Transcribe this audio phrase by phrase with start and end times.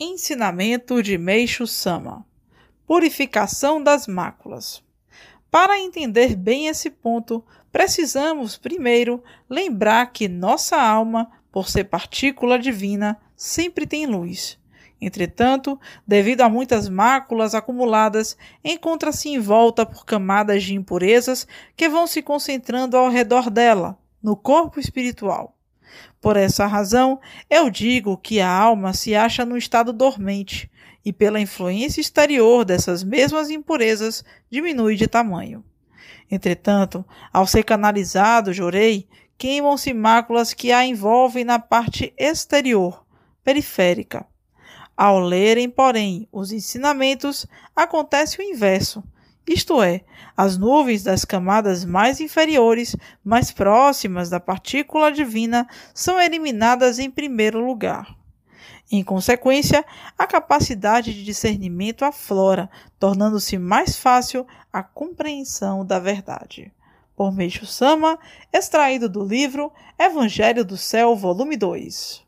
[0.00, 2.24] Ensinamento de Meixo Sama
[2.86, 4.80] Purificação das máculas.
[5.50, 13.20] Para entender bem esse ponto, precisamos primeiro lembrar que nossa alma, por ser partícula divina,
[13.34, 14.56] sempre tem luz.
[15.00, 21.44] Entretanto, devido a muitas máculas acumuladas, encontra-se envolta por camadas de impurezas
[21.76, 25.57] que vão se concentrando ao redor dela, no corpo espiritual.
[26.20, 30.70] Por essa razão, eu digo que a alma se acha no estado dormente
[31.04, 35.64] e, pela influência exterior dessas mesmas impurezas, diminui de tamanho.
[36.30, 43.04] Entretanto, ao ser canalizado, jorei, queimam-se máculas que a envolvem na parte exterior,
[43.42, 44.26] periférica.
[44.96, 49.02] Ao lerem, porém, os ensinamentos, acontece o inverso
[49.48, 50.02] isto é,
[50.36, 52.94] as nuvens das camadas mais inferiores,
[53.24, 58.16] mais próximas da partícula divina, são eliminadas em primeiro lugar.
[58.90, 59.84] Em consequência,
[60.16, 66.72] a capacidade de discernimento aflora, tornando-se mais fácil a compreensão da verdade.
[67.14, 68.18] Por Meixo Sama,
[68.52, 72.27] extraído do livro Evangelho do Céu, volume 2.